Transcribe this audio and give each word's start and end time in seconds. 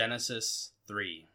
Genesis 0.00 0.70
3 0.88 1.26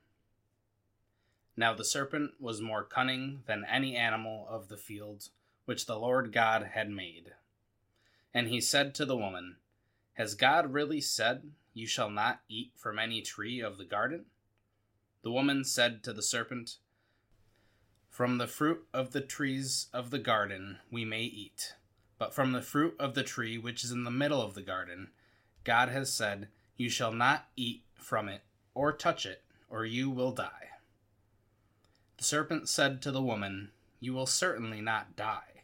Now 1.55 1.75
the 1.75 1.85
serpent 1.85 2.31
was 2.39 2.63
more 2.63 2.83
cunning 2.83 3.43
than 3.45 3.63
any 3.71 3.95
animal 3.95 4.47
of 4.49 4.69
the 4.69 4.75
field 4.75 5.29
which 5.65 5.85
the 5.85 5.99
Lord 5.99 6.33
God 6.33 6.71
had 6.73 6.89
made. 6.89 7.33
And 8.33 8.47
he 8.47 8.59
said 8.59 8.95
to 8.95 9.05
the 9.05 9.15
woman, 9.15 9.57
Has 10.13 10.33
God 10.33 10.73
really 10.73 10.99
said, 10.99 11.51
You 11.75 11.85
shall 11.85 12.09
not 12.09 12.39
eat 12.49 12.71
from 12.75 12.97
any 12.97 13.21
tree 13.21 13.61
of 13.61 13.77
the 13.77 13.85
garden? 13.85 14.25
The 15.21 15.31
woman 15.31 15.63
said 15.63 16.03
to 16.03 16.11
the 16.11 16.23
serpent, 16.23 16.77
From 18.09 18.39
the 18.39 18.47
fruit 18.47 18.87
of 18.91 19.11
the 19.11 19.21
trees 19.21 19.89
of 19.93 20.09
the 20.09 20.17
garden 20.17 20.79
we 20.89 21.05
may 21.05 21.21
eat, 21.21 21.75
but 22.17 22.33
from 22.33 22.51
the 22.51 22.63
fruit 22.63 22.95
of 22.97 23.13
the 23.13 23.21
tree 23.21 23.59
which 23.59 23.83
is 23.83 23.91
in 23.91 24.05
the 24.05 24.09
middle 24.09 24.41
of 24.41 24.55
the 24.55 24.63
garden, 24.63 25.11
God 25.63 25.89
has 25.89 26.11
said, 26.11 26.47
You 26.75 26.89
shall 26.89 27.13
not 27.13 27.45
eat 27.55 27.83
from 27.93 28.27
it, 28.27 28.41
or 28.75 28.93
touch 28.93 29.25
it, 29.25 29.41
or 29.69 29.85
you 29.85 30.11
will 30.11 30.31
die. 30.31 30.69
The 32.17 32.23
serpent 32.23 32.69
said 32.69 33.01
to 33.01 33.11
the 33.11 33.21
woman, 33.21 33.71
You 33.99 34.13
will 34.13 34.27
certainly 34.27 34.81
not 34.81 35.15
die. 35.15 35.63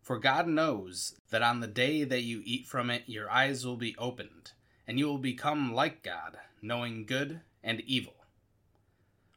For 0.00 0.18
God 0.18 0.48
knows 0.48 1.14
that 1.30 1.42
on 1.42 1.60
the 1.60 1.68
day 1.68 2.04
that 2.04 2.22
you 2.22 2.42
eat 2.44 2.66
from 2.66 2.90
it, 2.90 3.04
your 3.06 3.30
eyes 3.30 3.66
will 3.66 3.76
be 3.76 3.94
opened, 3.98 4.52
and 4.86 4.98
you 4.98 5.06
will 5.06 5.18
become 5.18 5.72
like 5.74 6.02
God, 6.02 6.38
knowing 6.60 7.04
good 7.04 7.40
and 7.62 7.80
evil. 7.82 8.14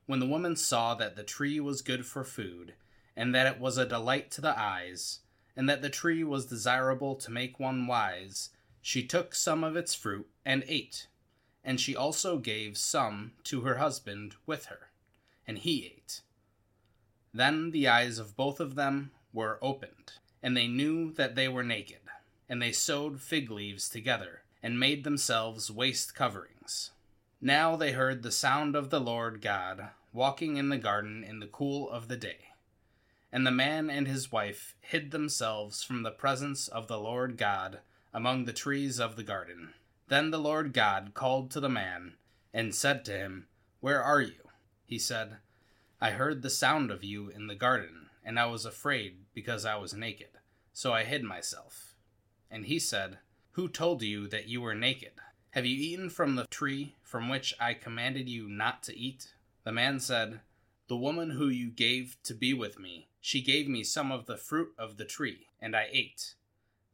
When 0.05 0.20
the 0.20 0.26
woman 0.26 0.55
saw 0.55 0.96
that 0.96 1.16
the 1.16 1.23
tree 1.23 1.60
was 1.60 1.82
good 1.82 2.05
for 2.05 2.23
food, 2.23 2.73
and 3.16 3.34
that 3.34 3.48
it 3.48 3.60
was 3.60 3.77
a 3.77 3.85
delight 3.85 4.32
to 4.32 4.41
the 4.41 4.57
eyes, 4.57 5.20
and 5.55 5.70
that 5.70 5.82
the 5.82 5.90
tree 5.90 6.23
was 6.23 6.48
desirable 6.48 7.16
to 7.16 7.32
make 7.32 7.60
one 7.60 7.88
wise, 7.88 8.49
she 8.82 9.05
took 9.05 9.34
some 9.34 9.63
of 9.63 9.76
its 9.76 9.96
fruit 9.96 10.27
and 10.44 10.63
ate 10.68 11.07
and 11.66 11.82
she 11.82 11.96
also 11.96 12.38
gave 12.38 12.78
some 12.78 13.32
to 13.44 13.62
her 13.62 13.76
husband 13.76 14.36
with 14.46 14.66
her, 14.66 14.92
and 15.48 15.58
he 15.58 15.86
ate. 15.88 16.22
Then 17.34 17.72
the 17.72 17.88
eyes 17.88 18.20
of 18.20 18.38
both 18.38 18.60
of 18.60 18.76
them 18.76 19.12
were 19.34 19.57
opened, 19.62 20.13
and 20.44 20.55
they 20.55 20.68
knew 20.68 21.12
that 21.13 21.35
they 21.35 21.49
were 21.49 21.63
naked, 21.63 22.02
and 22.48 22.62
they 22.62 22.72
sewed 22.72 23.20
fig 23.20 23.49
leaves 23.49 23.90
together, 23.90 24.44
and 24.62 24.80
made 24.80 25.04
themselves 25.04 25.72
waist 25.72 26.13
coverings. 26.13 26.91
Now 27.41 27.76
they 27.76 27.91
heard 27.91 28.22
the 28.22 28.32
sound 28.32 28.76
of 28.76 28.91
the 28.91 29.02
Lord 29.02 29.41
God 29.41 29.90
walking 30.13 30.55
in 30.57 30.70
the 30.70 30.77
garden 30.77 31.24
in 31.24 31.40
the 31.40 31.48
cool 31.48 31.90
of 31.90 32.07
the 32.07 32.16
day. 32.16 32.38
And 33.32 33.46
the 33.46 33.52
man 33.52 33.90
and 33.90 34.07
his 34.07 34.32
wife 34.32 34.76
hid 34.79 35.12
themselves 35.12 35.84
from 35.84 36.04
the 36.04 36.12
presence 36.12 36.68
of 36.68 36.88
the 36.88 37.00
Lord 37.00 37.38
God 37.38 37.79
among 38.13 38.46
the 38.46 38.54
trees 38.54 39.00
of 39.00 39.18
the 39.18 39.24
garden. 39.24 39.74
Then 40.07 40.29
the 40.29 40.39
Lord 40.39 40.71
God 40.71 41.13
called 41.13 41.49
to 41.51 41.59
the 41.59 41.70
man, 41.70 42.13
and 42.53 42.75
said 42.75 43.03
to 43.05 43.11
him, 43.11 43.48
Where 43.79 44.03
are 44.03 44.21
you? 44.21 44.49
He 44.85 44.99
said, 44.99 45.37
I 45.99 46.11
heard 46.11 46.41
the 46.41 46.49
sound 46.49 46.91
of 46.91 47.03
you 47.03 47.29
in 47.29 47.48
the 47.48 47.55
garden, 47.55 48.09
and 48.23 48.39
I 48.39 48.45
was 48.45 48.65
afraid 48.65 49.26
because 49.33 49.65
I 49.65 49.76
was 49.77 49.93
naked, 49.93 50.29
so 50.73 50.93
I 50.93 51.05
hid 51.05 51.23
myself. 51.23 51.95
And 52.51 52.65
he 52.65 52.77
said, 52.77 53.17
Who 53.53 53.67
told 53.67 54.03
you 54.03 54.27
that 54.27 54.48
you 54.48 54.61
were 54.61 54.76
naked? 54.76 55.13
Have 55.51 55.65
you 55.65 55.76
eaten 55.76 56.09
from 56.09 56.35
the 56.35 56.45
tree 56.48 56.95
from 57.01 57.29
which 57.29 57.55
I 57.59 57.73
commanded 57.73 58.29
you 58.29 58.48
not 58.48 58.83
to 58.83 58.98
eat? 58.98 59.33
The 59.63 59.71
man 59.71 59.99
said, 59.99 60.41
The 60.87 60.98
woman 60.98 61.31
who 61.31 61.48
you 61.48 61.71
gave 61.71 62.17
to 62.23 62.35
be 62.35 62.53
with 62.53 62.77
me, 62.77 63.07
she 63.21 63.41
gave 63.41 63.67
me 63.67 63.83
some 63.83 64.11
of 64.11 64.28
the 64.28 64.38
fruit 64.38 64.73
of 64.78 64.97
the 64.97 65.06
tree, 65.06 65.47
and 65.59 65.75
I 65.75 65.88
ate. 65.91 66.35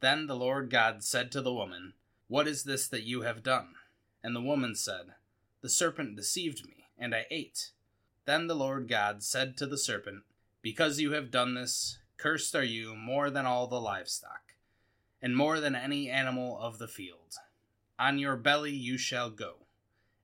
Then 0.00 0.26
the 0.26 0.36
Lord 0.36 0.70
God 0.70 1.04
said 1.04 1.30
to 1.32 1.42
the 1.42 1.52
woman, 1.52 1.92
what 2.28 2.48
is 2.48 2.64
this 2.64 2.88
that 2.88 3.04
you 3.04 3.22
have 3.22 3.42
done? 3.42 3.74
And 4.22 4.34
the 4.34 4.40
woman 4.40 4.74
said, 4.74 5.14
The 5.60 5.68
serpent 5.68 6.16
deceived 6.16 6.66
me, 6.66 6.86
and 6.98 7.14
I 7.14 7.26
ate. 7.30 7.72
Then 8.24 8.46
the 8.46 8.54
Lord 8.54 8.88
God 8.88 9.22
said 9.22 9.56
to 9.56 9.66
the 9.66 9.78
serpent, 9.78 10.22
Because 10.62 11.00
you 11.00 11.12
have 11.12 11.30
done 11.30 11.54
this, 11.54 11.98
cursed 12.16 12.54
are 12.54 12.64
you 12.64 12.94
more 12.94 13.30
than 13.30 13.46
all 13.46 13.66
the 13.66 13.80
livestock, 13.80 14.54
and 15.20 15.36
more 15.36 15.60
than 15.60 15.74
any 15.74 16.08
animal 16.08 16.58
of 16.60 16.78
the 16.78 16.88
field. 16.88 17.34
On 17.98 18.18
your 18.18 18.36
belly 18.36 18.72
you 18.72 18.96
shall 18.96 19.30
go, 19.30 19.66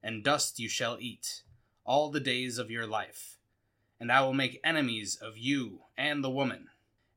and 0.03 0.25
dust 0.25 0.59
you 0.59 0.69
shall 0.69 0.97
eat, 1.01 1.43
all 1.85 2.11
the 2.11 2.21
days 2.21 2.59
of 2.59 2.71
your 2.71 2.87
life. 2.87 3.39
And 4.01 4.13
I 4.13 4.21
will 4.21 4.35
make 4.35 4.61
enemies 4.63 5.17
of 5.17 5.37
you 5.37 5.81
and 5.97 6.23
the 6.23 6.31
woman, 6.31 6.69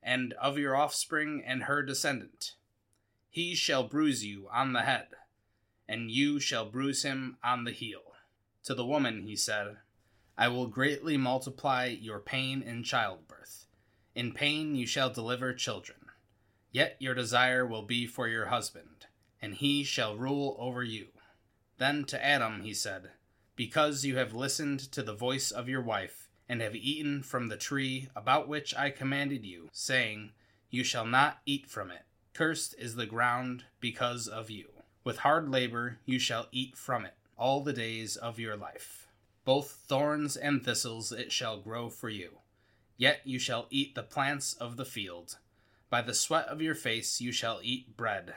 and 0.02 0.34
of 0.34 0.58
your 0.58 0.76
offspring 0.76 1.44
and 1.46 1.64
her 1.64 1.84
descendant 1.84 2.56
he 3.32 3.56
shall 3.56 3.88
bruise 3.88 4.26
you 4.26 4.50
on 4.52 4.74
the 4.74 4.82
head, 4.82 5.08
and 5.88 6.12
you 6.12 6.38
shall 6.38 6.70
bruise 6.70 7.04
him 7.04 7.38
on 7.42 7.64
the 7.64 7.72
heel. 7.72 8.02
To 8.66 8.76
the 8.76 8.86
woman 8.86 9.24
he 9.24 9.38
said, 9.38 9.78
I 10.38 10.50
will 10.50 10.68
greatly 10.68 11.16
multiply 11.16 11.86
your 11.86 12.20
pain 12.20 12.62
in 12.62 12.84
childbirth. 12.84 13.68
In 14.14 14.34
pain 14.34 14.76
you 14.76 14.86
shall 14.86 15.10
deliver 15.10 15.54
children. 15.54 16.00
Yet 16.74 16.98
your 17.00 17.14
desire 17.14 17.66
will 17.66 17.84
be 17.84 18.06
for 18.06 18.28
your 18.28 18.48
husband, 18.48 19.06
and 19.42 19.56
he 19.56 19.86
shall 19.86 20.18
rule 20.18 20.58
over 20.60 20.84
you. 20.84 21.08
Then 21.78 22.04
to 22.06 22.24
Adam 22.24 22.64
he 22.64 22.74
said, 22.74 23.12
Because 23.56 24.04
you 24.04 24.18
have 24.18 24.34
listened 24.34 24.82
to 24.92 25.02
the 25.02 25.16
voice 25.16 25.52
of 25.52 25.70
your 25.70 25.82
wife, 25.82 26.28
and 26.50 26.60
have 26.62 26.76
eaten 26.76 27.24
from 27.24 27.48
the 27.48 27.56
tree 27.56 28.10
about 28.14 28.50
which 28.50 28.76
I 28.76 28.90
commanded 28.90 29.46
you, 29.46 29.70
saying, 29.72 30.34
You 30.70 30.84
shall 30.84 31.06
not 31.06 31.40
eat 31.46 31.70
from 31.70 31.92
it. 31.92 32.04
Cursed 32.34 32.76
is 32.80 32.96
the 32.96 33.06
ground 33.06 33.66
because 33.80 34.28
of 34.28 34.50
you. 34.50 34.70
With 35.04 35.20
hard 35.20 35.50
labor 35.50 36.00
you 36.06 36.18
shall 36.18 36.48
eat 36.52 36.78
from 36.78 37.06
it 37.06 37.14
all 37.38 37.62
the 37.62 37.74
days 37.74 38.16
of 38.16 38.40
your 38.40 38.56
life. 38.56 39.08
Both 39.44 39.84
thorns 39.88 40.38
and 40.38 40.64
thistles 40.64 41.12
it 41.12 41.32
shall 41.32 41.60
grow 41.60 41.90
for 41.90 42.10
you. 42.10 42.38
Yet 42.98 43.22
you 43.26 43.40
shall 43.40 43.68
eat 43.70 43.96
the 43.96 44.04
plants 44.04 44.54
of 44.54 44.78
the 44.78 44.86
field. 44.86 45.38
By 45.90 46.02
the 46.04 46.14
sweat 46.14 46.48
of 46.48 46.62
your 46.62 46.76
face 46.76 47.20
you 47.20 47.32
shall 47.32 47.60
eat 47.64 47.98
bread, 47.98 48.36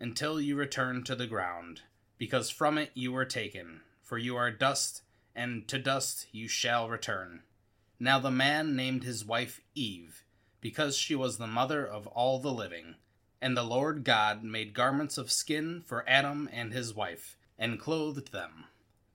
until 0.00 0.40
you 0.40 0.56
return 0.56 1.04
to 1.04 1.14
the 1.14 1.26
ground, 1.26 1.82
because 2.16 2.48
from 2.48 2.78
it 2.78 2.90
you 2.94 3.12
were 3.12 3.24
taken. 3.24 3.80
For 4.02 4.16
you 4.16 4.36
are 4.36 4.50
dust, 4.50 5.02
and 5.34 5.68
to 5.68 5.78
dust 5.78 6.28
you 6.32 6.48
shall 6.48 6.88
return. 6.88 7.42
Now 8.00 8.18
the 8.18 8.30
man 8.30 8.74
named 8.74 9.04
his 9.04 9.24
wife 9.24 9.60
Eve, 9.74 10.24
because 10.60 10.96
she 10.96 11.14
was 11.14 11.36
the 11.36 11.46
mother 11.46 11.86
of 11.86 12.06
all 12.06 12.38
the 12.38 12.52
living. 12.52 12.94
And 13.40 13.56
the 13.56 13.62
Lord 13.62 14.04
God 14.04 14.42
made 14.42 14.74
garments 14.74 15.16
of 15.16 15.30
skin 15.30 15.82
for 15.86 16.08
Adam 16.08 16.48
and 16.52 16.72
his 16.72 16.94
wife, 16.94 17.36
and 17.58 17.78
clothed 17.78 18.32
them. 18.32 18.64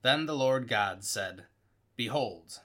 Then 0.02 0.26
the 0.26 0.36
Lord 0.36 0.66
God 0.68 1.04
said, 1.04 1.44
Behold, 1.96 2.60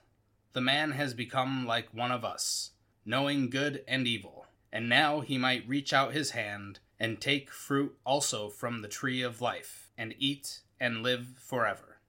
the 0.54 0.62
man 0.62 0.92
has 0.92 1.14
become 1.14 1.66
like 1.66 1.94
one 1.94 2.12
of 2.12 2.26
us, 2.26 2.72
knowing 3.06 3.50
good 3.50 3.84
and 3.88 4.08
evil. 4.08 4.46
And 4.72 4.88
now 4.88 5.22
he 5.22 5.38
might 5.38 5.68
reach 5.68 5.94
out 5.94 6.14
his 6.14 6.32
hand 6.32 6.80
and 7.00 7.20
take 7.20 7.50
fruit 7.50 7.98
also 8.06 8.50
from 8.50 8.82
the 8.82 8.88
tree 8.88 9.22
of 9.22 9.42
life, 9.42 9.92
and 9.98 10.14
eat 10.18 10.62
and 10.80 11.02
live 11.02 11.28
forever. 11.38 12.00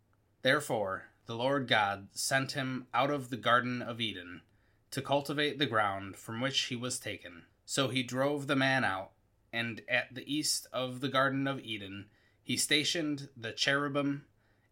Therefore, 0.43 1.11
the 1.27 1.37
Lord 1.37 1.69
God 1.69 2.09
sent 2.13 2.53
him 2.53 2.87
out 2.93 3.11
of 3.11 3.31
the 3.31 3.37
Garden 3.37 3.83
of 3.83 4.01
Eden 4.01 4.43
to 4.91 5.03
cultivate 5.03 5.59
the 5.59 5.67
ground 5.67 6.17
from 6.17 6.41
which 6.41 6.61
he 6.63 6.77
was 6.77 6.99
taken. 6.99 7.45
So 7.65 7.89
he 7.89 8.03
drove 8.03 8.47
the 8.47 8.57
man 8.57 8.85
out 8.85 9.13
and 9.53 9.83
at 9.89 10.15
the 10.15 10.33
east 10.33 10.67
of 10.73 11.01
the 11.01 11.09
Garden 11.09 11.47
of 11.47 11.61
Eden 11.61 12.07
he 12.43 12.57
stationed 12.57 13.29
the 13.37 13.53
cherubim 13.53 14.25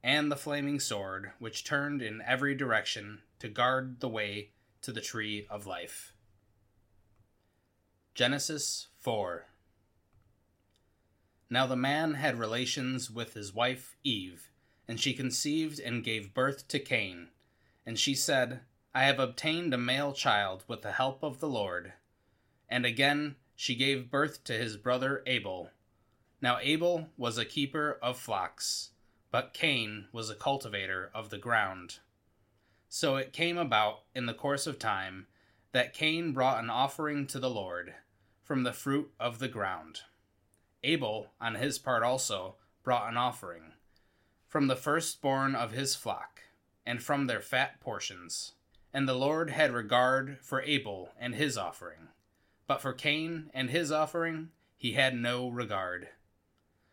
and 0.03 0.31
the 0.31 0.37
flaming 0.37 0.81
sword, 0.81 1.33
which 1.39 1.65
turned 1.65 2.03
in 2.03 2.23
every 2.23 2.55
direction 2.55 3.23
to 3.39 3.49
guard 3.49 4.01
the 4.01 4.09
way 4.09 4.51
to 4.83 4.93
the 4.93 5.01
tree 5.01 5.47
of 5.51 5.67
life. 5.67 6.13
Genesis 8.15 8.89
4 8.99 9.47
Now 11.51 11.67
the 11.67 11.77
man 11.77 12.15
had 12.15 12.39
relations 12.39 13.11
with 13.11 13.35
his 13.35 13.55
wife 13.55 13.97
Eve, 14.03 14.51
and 14.89 14.99
she 14.99 15.15
conceived 15.15 15.79
and 15.79 16.03
gave 16.03 16.35
birth 16.35 16.67
to 16.69 16.79
Cain. 16.79 17.29
And 17.87 17.99
she 17.99 18.15
said, 18.15 18.61
I 18.95 19.05
have 19.05 19.21
obtained 19.21 19.73
a 19.73 19.79
male 19.79 20.13
child 20.13 20.65
with 20.67 20.83
the 20.83 20.93
help 20.93 21.23
of 21.23 21.41
the 21.41 21.49
Lord. 21.49 21.93
And 22.69 22.85
again 22.85 23.37
she 23.61 23.75
gave 23.75 24.09
birth 24.09 24.45
to 24.45 24.53
his 24.53 24.77
brother 24.77 25.21
Abel. 25.27 25.71
Now 26.41 26.61
Abel 26.63 27.09
was 27.17 27.39
a 27.39 27.45
keeper 27.45 27.99
of 28.01 28.17
flocks, 28.17 28.91
but 29.33 29.53
Cain 29.53 30.05
was 30.13 30.31
a 30.31 30.37
cultivator 30.37 31.11
of 31.13 31.31
the 31.31 31.39
ground. 31.39 31.99
So 32.89 33.17
it 33.17 33.33
came 33.33 33.59
about 33.59 34.03
in 34.15 34.27
the 34.27 34.33
course 34.33 34.69
of 34.69 34.79
time 34.79 35.27
that 35.73 35.93
Cain 35.93 36.31
brought 36.31 36.63
an 36.63 36.71
offering 36.71 37.27
to 37.27 37.41
the 37.41 37.51
Lord 37.51 37.95
from 38.45 38.63
the 38.63 38.73
fruit 38.73 39.11
of 39.19 39.41
the 39.41 39.49
ground. 39.49 40.03
Abel, 40.85 41.33
on 41.41 41.57
his 41.57 41.81
part 41.81 42.05
also, 42.05 42.55
brought 42.85 43.11
an 43.11 43.17
offering 43.17 43.73
from 44.47 44.69
the 44.69 44.77
firstborn 44.77 45.57
of 45.57 45.73
his 45.73 45.97
flock, 45.97 46.45
and 46.87 47.03
from 47.03 47.27
their 47.27 47.41
fat 47.41 47.81
portions. 47.81 48.53
And 48.95 49.09
the 49.09 49.15
Lord 49.15 49.51
had 49.51 49.73
regard 49.73 50.39
for 50.43 50.63
Abel 50.63 51.11
and 51.19 51.35
his 51.35 51.59
offering 51.59 52.11
but 52.69 52.83
for 52.83 52.93
Cain 52.93 53.51
and 53.55 53.71
his 53.71 53.91
offering, 53.91 54.51
he 54.77 54.93
had 54.93 55.17
no 55.17 55.49
regard. 55.49 56.09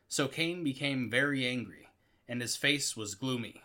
So 0.08 0.28
Cain 0.28 0.64
became 0.64 1.12
very 1.12 1.46
angry, 1.46 1.90
and 2.28 2.42
his 2.42 2.56
face 2.56 2.96
was 2.98 3.14
gloomy. 3.14 3.62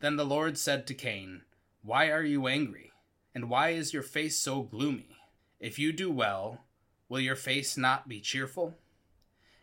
Then 0.00 0.16
the 0.16 0.26
Lord 0.26 0.58
said 0.58 0.86
to 0.88 0.94
Cain, 0.94 1.42
Why 1.82 2.10
are 2.10 2.24
you 2.24 2.48
angry? 2.48 2.92
And 3.34 3.48
why 3.48 3.70
is 3.70 3.94
your 3.94 4.02
face 4.02 4.36
so 4.36 4.62
gloomy? 4.62 5.16
If 5.60 5.78
you 5.78 5.92
do 5.92 6.10
well, 6.10 6.60
will 7.08 7.20
your 7.20 7.36
face 7.36 7.76
not 7.76 8.08
be 8.08 8.20
cheerful? 8.20 8.74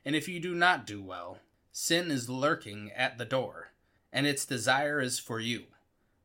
And 0.05 0.15
if 0.15 0.27
you 0.27 0.39
do 0.39 0.55
not 0.55 0.87
do 0.87 1.03
well, 1.03 1.39
sin 1.71 2.09
is 2.09 2.29
lurking 2.29 2.91
at 2.95 3.17
the 3.17 3.25
door, 3.25 3.71
and 4.13 4.25
its 4.25 4.45
desire 4.45 5.01
is 5.01 5.19
for 5.19 5.39
you, 5.39 5.65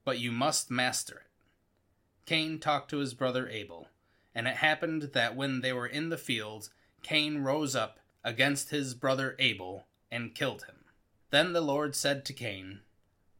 but 0.05 0.19
you 0.21 0.31
must 0.31 0.71
master 0.71 1.17
it. 1.17 1.23
Cain 2.25 2.59
talked 2.59 2.91
to 2.91 2.99
his 2.99 3.15
brother 3.15 3.49
Abel, 3.49 3.89
and 4.37 4.47
it 4.47 4.57
happened 4.57 5.11
that 5.15 5.35
when 5.35 5.63
they 5.63 5.73
were 5.73 5.87
in 5.87 6.11
the 6.11 6.19
field, 6.19 6.69
Cain 7.03 7.39
rose 7.39 7.75
up 7.75 7.99
against 8.23 8.69
his 8.69 8.93
brother 8.93 9.35
Abel 9.39 9.87
and 10.11 10.35
killed 10.35 10.65
him. 10.65 10.85
Then 11.31 11.55
the 11.55 11.63
Lord 11.63 11.97
said 11.97 12.27
to 12.27 12.35
Cain, 12.35 12.81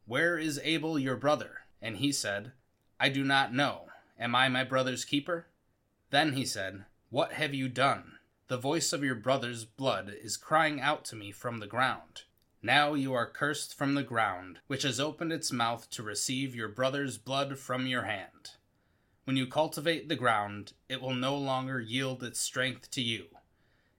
Where 0.07 0.39
is 0.39 0.59
Abel 0.65 0.99
your 0.99 1.17
brother? 1.17 1.67
And 1.83 1.99
he 1.99 2.13
said, 2.13 2.53
I 2.99 3.11
do 3.11 3.23
not 3.23 3.53
know. 3.53 3.89
Am 4.19 4.35
I 4.35 4.49
my 4.49 4.65
brother's 4.65 5.05
keeper? 5.05 5.49
Then 6.09 6.33
he 6.33 6.47
said, 6.47 6.87
What 7.11 7.35
have 7.35 7.53
you 7.53 7.69
done? 7.69 8.13
The 8.49 8.57
voice 8.57 8.95
of 8.95 9.05
your 9.05 9.17
brother's 9.17 9.67
blood 9.67 10.15
is 10.23 10.39
crying 10.39 10.81
out 10.81 11.05
to 11.07 11.17
me 11.17 11.31
from 11.31 11.59
the 11.59 11.67
ground. 11.67 12.23
Now 12.63 12.95
you 12.95 13.13
are 13.13 13.29
cursed 13.29 13.77
from 13.77 13.95
the 13.95 14.03
ground, 14.03 14.61
which 14.67 14.83
has 14.85 14.99
opened 14.99 15.33
its 15.33 15.53
mouth 15.53 15.91
to 15.91 16.03
receive 16.03 16.57
your 16.57 16.69
brother's 16.69 17.19
blood 17.19 17.59
from 17.59 17.87
your 17.87 18.05
hand. 18.05 18.53
When 19.27 19.37
you 19.37 19.49
cultivate 19.49 20.09
the 20.09 20.15
ground, 20.15 20.73
it 20.89 21.03
will 21.03 21.13
no 21.13 21.37
longer 21.37 21.81
yield 21.81 22.23
its 22.23 22.39
strength 22.39 22.93
to 22.93 23.03
you. 23.03 23.25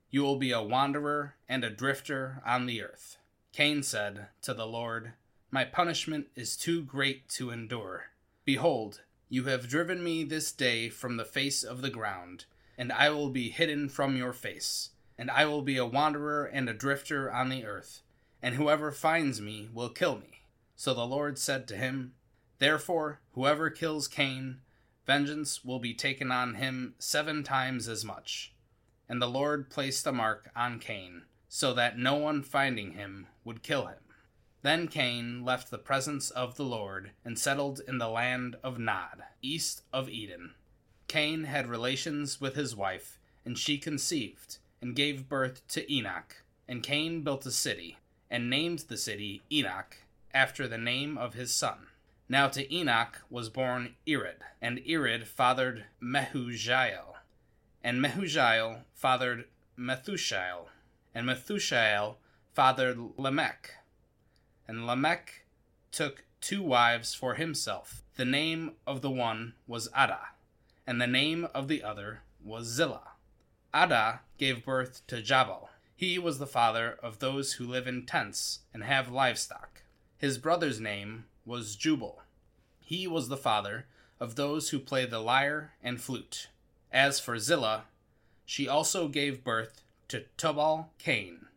You 0.10 0.22
will 0.22 0.38
be 0.38 0.54
a 0.54 0.62
wanderer 0.62 1.36
and 1.50 1.66
a 1.66 1.70
drifter 1.70 2.42
on 2.46 2.66
the 2.66 2.82
earth. 2.82 3.18
Cain 3.52 3.84
said 3.84 4.28
to 4.44 4.54
the 4.54 4.66
Lord, 4.66 5.12
My 5.52 5.66
punishment 5.66 6.28
is 6.38 6.56
too 6.56 6.82
great 6.82 7.28
to 7.32 7.50
endure. 7.50 8.06
Behold, 8.46 9.02
you 9.28 9.44
have 9.44 9.68
driven 9.68 10.02
me 10.02 10.24
this 10.24 10.54
day 10.54 10.88
from 10.88 11.18
the 11.18 11.26
face 11.26 11.62
of 11.62 11.82
the 11.82 11.90
ground, 11.90 12.46
and 12.78 12.94
I 12.94 13.10
will 13.10 13.30
be 13.30 13.50
hidden 13.50 13.90
from 13.90 14.16
your 14.16 14.32
face, 14.32 14.92
and 15.18 15.30
I 15.30 15.46
will 15.46 15.62
be 15.62 15.76
a 15.76 15.86
wanderer 15.86 16.46
and 16.46 16.70
a 16.70 16.74
drifter 16.74 17.30
on 17.30 17.50
the 17.50 17.66
earth, 17.66 18.02
and 18.42 18.56
whoever 18.56 18.94
finds 18.94 19.42
me 19.42 19.68
will 19.74 19.90
kill 19.90 20.20
me. 20.20 20.44
So 20.78 20.94
the 20.94 21.06
Lord 21.06 21.38
said 21.38 21.68
to 21.68 21.76
him, 21.76 22.14
Therefore, 22.60 23.20
whoever 23.34 23.70
kills 23.70 24.08
Cain, 24.08 24.62
vengeance 25.08 25.66
will 25.66 25.80
be 25.80 25.94
taken 25.94 26.32
on 26.32 26.56
him 26.56 26.94
seven 27.00 27.42
times 27.42 27.88
as 27.88 28.06
much. 28.06 28.54
And 29.10 29.22
the 29.22 29.28
Lord 29.28 29.70
placed 29.70 30.06
a 30.06 30.12
mark 30.12 30.52
on 30.56 30.80
Cain, 30.80 31.24
so 31.48 31.74
that 31.74 31.98
no 31.98 32.16
one 32.16 32.44
finding 32.44 32.92
him 32.92 33.28
would 33.46 33.64
kill 33.64 33.88
him. 33.88 34.00
Then 34.64 34.88
Cain 34.90 35.46
left 35.46 35.72
the 35.72 35.78
presence 35.78 36.30
of 36.30 36.58
the 36.58 36.66
Lord 36.66 37.12
and 37.24 37.40
settled 37.40 37.80
in 37.88 38.00
the 38.00 38.10
land 38.10 38.58
of 38.64 38.78
Nod, 38.78 39.24
east 39.42 39.84
of 39.94 40.10
Eden. 40.10 40.56
Cain 41.08 41.46
had 41.46 41.68
relations 41.68 42.42
with 42.42 42.56
his 42.56 42.76
wife, 42.76 43.18
and 43.46 43.58
she 43.58 43.78
conceived 43.78 44.58
and 44.82 44.94
gave 44.94 45.30
birth 45.30 45.66
to 45.70 45.92
Enoch. 45.92 46.44
And 46.68 46.84
Cain 46.84 47.22
built 47.22 47.46
a 47.46 47.52
city, 47.52 47.98
and 48.30 48.50
named 48.50 48.80
the 48.90 48.98
city 48.98 49.42
Enoch 49.50 49.96
after 50.34 50.68
the 50.68 50.78
name 50.78 51.18
of 51.18 51.34
his 51.34 51.54
son. 51.54 51.88
Now 52.30 52.50
to 52.50 52.74
Enoch 52.74 53.22
was 53.30 53.50
born 53.50 53.96
Irad, 54.06 54.42
and 54.62 54.80
Irad 54.80 55.26
fathered 55.26 55.86
Mehujael, 56.02 57.16
and 57.82 58.04
Mehujael 58.04 58.84
fathered 58.94 59.46
Methushael, 59.80 60.66
and 61.16 61.26
Methushael 61.26 62.16
fathered 62.54 62.98
Lamech. 63.18 63.76
And 64.68 64.86
Lamech 64.86 65.46
took 65.92 66.26
two 66.42 66.62
wives 66.62 67.14
for 67.14 67.36
himself. 67.36 68.04
The 68.16 68.26
name 68.26 68.74
of 68.86 69.02
the 69.02 69.12
one 69.12 69.54
was 69.66 69.88
Adah, 69.96 70.34
and 70.86 71.00
the 71.00 71.08
name 71.08 71.48
of 71.54 71.70
the 71.70 71.82
other 71.82 72.24
was 72.44 72.68
Zillah. 72.68 73.14
Adah 73.74 74.20
gave 74.38 74.66
birth 74.66 75.06
to 75.08 75.22
Jabal. 75.22 75.70
He 75.96 76.20
was 76.20 76.40
the 76.40 76.46
father 76.46 76.98
of 77.02 77.20
those 77.20 77.54
who 77.54 77.66
live 77.66 77.88
in 77.88 78.06
tents 78.06 78.60
and 78.74 78.84
have 78.84 79.10
livestock. 79.10 79.84
His 80.18 80.38
brother's 80.38 80.80
name 80.80 81.26
was 81.48 81.78
Jubal. 81.78 82.22
He 82.82 83.08
was 83.08 83.30
the 83.30 83.38
father 83.38 83.86
of 84.20 84.36
those 84.36 84.70
who 84.70 84.80
play 84.80 85.06
the 85.06 85.20
lyre 85.20 85.74
and 85.82 86.02
flute. 86.02 86.50
As 86.92 87.20
for 87.20 87.40
Zillah, 87.40 87.86
she 88.46 88.68
also 88.68 89.08
gave 89.08 89.44
birth 89.44 89.82
to 90.10 90.26
Tubal 90.36 90.92
Cain, 90.98 91.48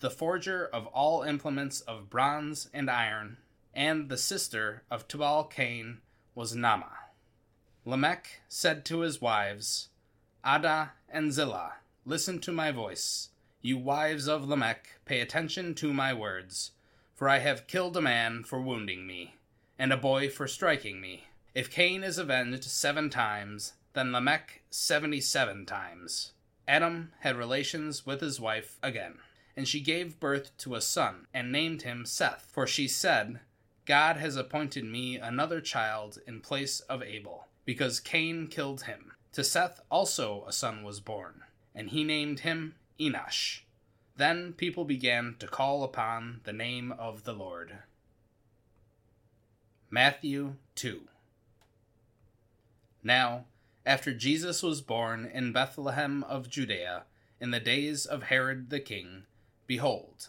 the 0.00 0.10
forger 0.10 0.66
of 0.66 0.86
all 0.88 1.22
implements 1.22 1.80
of 1.80 2.10
bronze 2.10 2.68
and 2.74 2.90
iron, 2.90 3.38
and 3.74 4.08
the 4.08 4.18
sister 4.18 4.82
of 4.90 5.08
Tubal 5.08 5.44
Cain 5.44 5.98
was 6.34 6.54
Naamah. 6.54 6.96
Lamech 7.84 8.40
said 8.48 8.84
to 8.84 9.00
his 9.00 9.20
wives, 9.20 9.88
Adah 10.44 10.90
and 11.08 11.32
Zillah, 11.32 11.74
listen 12.04 12.38
to 12.40 12.52
my 12.52 12.70
voice. 12.70 13.30
You 13.60 13.78
wives 13.78 14.28
of 14.28 14.46
Lamech, 14.48 14.98
pay 15.04 15.20
attention 15.20 15.74
to 15.76 15.92
my 15.92 16.12
words, 16.12 16.72
for 17.14 17.28
I 17.28 17.38
have 17.38 17.66
killed 17.66 17.96
a 17.96 18.00
man 18.00 18.44
for 18.44 18.60
wounding 18.60 19.06
me, 19.06 19.36
and 19.78 19.92
a 19.92 19.96
boy 19.96 20.28
for 20.28 20.48
striking 20.48 21.00
me. 21.00 21.24
If 21.54 21.70
Cain 21.70 22.02
is 22.02 22.18
avenged 22.18 22.64
seven 22.64 23.10
times, 23.10 23.74
then 23.92 24.12
Lamech 24.12 24.62
seventy 24.70 25.20
seven 25.20 25.66
times. 25.66 26.32
Adam 26.66 27.12
had 27.20 27.36
relations 27.36 28.06
with 28.06 28.20
his 28.20 28.40
wife 28.40 28.78
again, 28.82 29.18
and 29.56 29.68
she 29.68 29.80
gave 29.80 30.20
birth 30.20 30.56
to 30.58 30.74
a 30.74 30.80
son, 30.80 31.26
and 31.34 31.52
named 31.52 31.82
him 31.82 32.06
Seth, 32.06 32.48
for 32.50 32.66
she 32.66 32.88
said, 32.88 33.40
God 33.84 34.16
has 34.16 34.36
appointed 34.36 34.84
me 34.84 35.16
another 35.16 35.60
child 35.60 36.18
in 36.26 36.40
place 36.40 36.80
of 36.80 37.02
Abel, 37.02 37.48
because 37.64 38.00
Cain 38.00 38.46
killed 38.46 38.82
him. 38.82 39.12
To 39.32 39.42
Seth 39.42 39.80
also 39.90 40.44
a 40.46 40.52
son 40.52 40.82
was 40.82 41.00
born, 41.00 41.42
and 41.74 41.90
he 41.90 42.04
named 42.04 42.40
him 42.40 42.76
Enosh. 43.00 43.60
Then 44.22 44.52
people 44.52 44.84
began 44.84 45.34
to 45.40 45.48
call 45.48 45.82
upon 45.82 46.42
the 46.44 46.52
name 46.52 46.92
of 46.92 47.24
the 47.24 47.32
Lord. 47.32 47.78
Matthew 49.90 50.54
2 50.76 51.08
Now, 53.02 53.46
after 53.84 54.14
Jesus 54.14 54.62
was 54.62 54.80
born 54.80 55.26
in 55.26 55.50
Bethlehem 55.50 56.22
of 56.22 56.48
Judea, 56.48 57.02
in 57.40 57.50
the 57.50 57.58
days 57.58 58.06
of 58.06 58.22
Herod 58.22 58.70
the 58.70 58.78
king, 58.78 59.24
behold, 59.66 60.28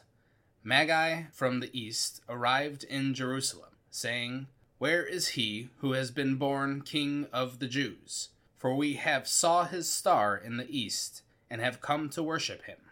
Magi 0.64 1.26
from 1.32 1.60
the 1.60 1.70
east 1.80 2.22
arrived 2.28 2.84
in 2.86 3.14
Jerusalem, 3.14 3.74
saying, 3.92 4.48
Where 4.80 5.06
is 5.06 5.38
he 5.38 5.70
who 5.82 5.92
has 5.92 6.10
been 6.10 6.38
born 6.38 6.82
King 6.82 7.28
of 7.32 7.60
the 7.60 7.68
Jews? 7.68 8.30
For 8.58 8.74
we 8.74 8.96
have 8.96 9.28
saw 9.28 9.66
his 9.66 9.88
star 9.88 10.36
in 10.36 10.58
the 10.58 10.76
east, 10.76 11.22
and 11.48 11.62
have 11.62 11.80
come 11.80 12.10
to 12.10 12.24
worship 12.24 12.64
him. 12.64 12.83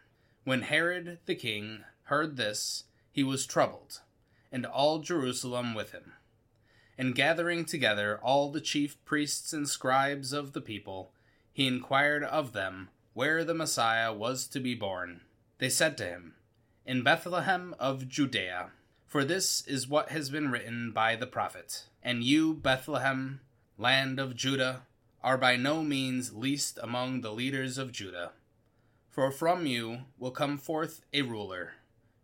When 0.44 0.64
Herod 0.64 1.20
the 1.26 1.36
king 1.36 1.84
heard 2.06 2.36
this, 2.36 2.86
he 3.12 3.24
was 3.24 3.46
troubled, 3.46 4.02
and 4.52 4.66
all 4.66 5.00
Jerusalem 5.00 5.76
with 5.76 5.92
him. 5.92 6.14
And 6.98 7.14
gathering 7.14 7.64
together 7.66 8.20
all 8.24 8.52
the 8.52 8.62
chief 8.62 9.04
priests 9.06 9.54
and 9.54 9.70
scribes 9.70 10.34
of 10.34 10.54
the 10.54 10.62
people, 10.62 11.12
he 11.54 11.68
inquired 11.68 12.24
of 12.24 12.54
them 12.54 12.90
where 13.14 13.44
the 13.44 13.54
Messiah 13.54 14.14
was 14.14 14.48
to 14.48 14.60
be 14.60 14.74
born. 14.74 15.22
They 15.60 15.70
said 15.70 15.98
to 15.98 16.06
him, 16.06 16.36
In 16.86 17.04
Bethlehem 17.04 17.76
of 17.80 18.08
Judea, 18.08 18.72
for 19.06 19.24
this 19.24 19.66
is 19.68 19.88
what 19.88 20.10
has 20.10 20.30
been 20.30 20.50
written 20.50 20.92
by 20.92 21.16
the 21.16 21.28
prophet. 21.28 21.86
And 22.02 22.24
you, 22.24 22.54
Bethlehem, 22.54 23.42
land 23.78 24.20
of 24.20 24.36
Judah, 24.36 24.84
are 25.24 25.38
by 25.38 25.56
no 25.56 25.84
means 25.84 26.34
least 26.34 26.80
among 26.82 27.22
the 27.22 27.32
leaders 27.34 27.78
of 27.78 27.92
Judah. 27.92 28.32
For 29.12 29.30
from 29.30 29.66
you 29.66 30.06
will 30.18 30.32
come 30.32 30.58
forth 30.58 31.04
a 31.12 31.22
ruler, 31.22 31.74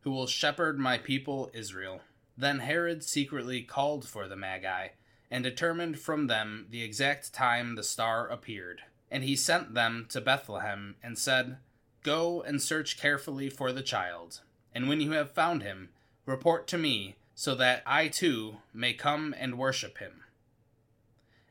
who 0.01 0.11
will 0.11 0.25
shepherd 0.25 0.79
my 0.79 0.97
people 0.97 1.51
Israel. 1.53 1.99
Then 2.37 2.59
Herod 2.59 3.03
secretly 3.03 3.61
called 3.61 4.07
for 4.07 4.29
the 4.29 4.37
Magi, 4.37 4.89
and 5.29 5.43
determined 5.43 5.99
from 5.99 6.27
them 6.27 6.67
the 6.69 6.83
exact 6.83 7.33
time 7.33 7.75
the 7.75 7.83
star 7.83 8.29
appeared. 8.29 8.83
And 9.11 9.25
he 9.25 9.35
sent 9.35 9.73
them 9.73 10.05
to 10.09 10.21
Bethlehem, 10.21 10.95
and 11.03 11.17
said, 11.17 11.57
Go 12.03 12.41
and 12.41 12.61
search 12.61 12.97
carefully 12.97 13.49
for 13.49 13.73
the 13.73 13.81
child, 13.81 14.39
and 14.73 14.87
when 14.87 15.01
you 15.01 15.11
have 15.11 15.31
found 15.31 15.63
him, 15.63 15.89
report 16.25 16.67
to 16.67 16.77
me, 16.77 17.17
so 17.35 17.53
that 17.55 17.83
I 17.85 18.07
too 18.07 18.59
may 18.73 18.93
come 18.93 19.35
and 19.37 19.57
worship 19.57 19.97
him. 19.97 20.23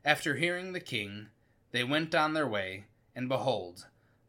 After 0.03 0.37
hearing 0.37 0.73
the 0.73 0.81
king, 0.81 1.27
they 1.73 1.85
went 1.85 2.15
on 2.15 2.33
their 2.33 2.49
way, 2.49 2.85
and 3.15 3.29
behold, 3.29 3.87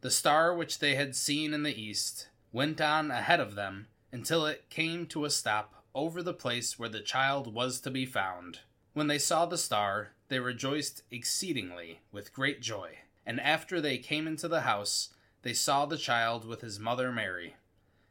the 0.07 0.11
star 0.11 0.55
which 0.55 0.79
they 0.79 0.95
had 0.95 1.13
seen 1.13 1.53
in 1.53 1.63
the 1.63 1.81
east 1.81 2.29
went 2.53 2.79
on 2.79 3.11
ahead 3.11 3.41
of 3.41 3.55
them 3.55 3.87
until 4.09 4.45
it 4.45 4.69
came 4.69 5.05
to 5.05 5.25
a 5.25 5.29
stop 5.29 5.83
over 5.93 6.23
the 6.23 6.33
place 6.33 6.79
where 6.79 6.87
the 6.87 7.01
child 7.01 7.53
was 7.53 7.81
to 7.81 7.91
be 7.91 8.05
found. 8.05 8.59
When 8.93 9.07
they 9.07 9.17
saw 9.17 9.45
the 9.45 9.57
star, 9.57 10.11
they 10.29 10.39
rejoiced 10.39 11.03
exceedingly 11.11 11.99
with 12.09 12.31
great 12.31 12.61
joy. 12.61 12.99
And 13.25 13.41
after 13.41 13.81
they 13.81 13.97
came 13.97 14.27
into 14.27 14.47
the 14.47 14.61
house, 14.61 15.09
they 15.41 15.51
saw 15.51 15.85
the 15.85 15.97
child 15.97 16.47
with 16.47 16.61
his 16.61 16.79
mother 16.79 17.11
Mary. 17.11 17.57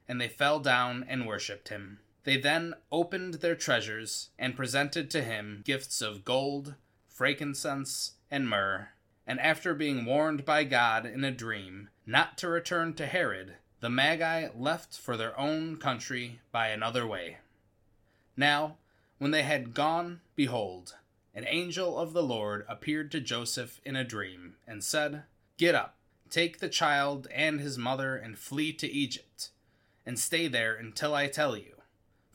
And 0.06 0.20
they 0.20 0.28
fell 0.28 0.60
down 0.60 1.02
and 1.08 1.26
worshipped 1.26 1.70
him. 1.70 2.00
They 2.24 2.36
then 2.36 2.74
opened 2.92 3.36
their 3.36 3.56
treasures 3.56 4.28
and 4.38 4.54
presented 4.54 5.10
to 5.12 5.22
him 5.22 5.62
gifts 5.64 6.02
of 6.02 6.26
gold, 6.26 6.74
frankincense, 7.08 8.16
and 8.30 8.46
myrrh. 8.46 8.90
And 9.26 9.40
after 9.40 9.75
being 9.75 10.04
warned 10.04 10.45
by 10.45 10.64
God 10.64 11.04
in 11.04 11.25
a 11.25 11.30
dream 11.30 11.88
not 12.06 12.38
to 12.38 12.49
return 12.49 12.95
to 12.95 13.06
Herod, 13.06 13.54
the 13.80 13.90
Magi 13.90 14.49
left 14.56 14.97
for 14.97 15.16
their 15.16 15.38
own 15.38 15.76
country 15.76 16.40
by 16.52 16.68
another 16.68 17.06
way. 17.06 17.38
Now, 18.37 18.76
when 19.18 19.30
they 19.30 19.42
had 19.42 19.75
gone, 19.75 20.21
behold, 20.35 20.97
an 21.35 21.47
angel 21.49 21.99
of 21.99 22.12
the 22.12 22.23
Lord 22.23 22.64
appeared 22.68 23.11
to 23.12 23.21
Joseph 23.21 23.80
in 23.85 23.97
a 23.97 24.04
dream, 24.04 24.54
and 24.66 24.83
said, 24.83 25.25
Get 25.56 25.75
up, 25.75 25.97
take 26.30 26.59
the 26.59 26.68
child 26.68 27.26
and 27.35 27.61
his 27.61 27.76
mother, 27.76 28.16
and 28.16 28.38
flee 28.38 28.73
to 28.75 28.90
Egypt, 28.90 29.50
and 30.04 30.18
stay 30.18 30.49
there 30.49 30.75
until 30.75 31.14
I 31.14 31.26
tell 31.26 31.56
you 31.56 31.76